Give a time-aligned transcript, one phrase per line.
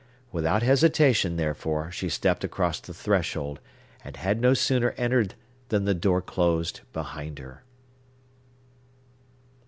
[0.31, 3.59] Without hesitation, therefore, she stepped across the threshold,
[4.03, 5.35] and had no sooner entered
[5.69, 7.61] than the door closed behind her.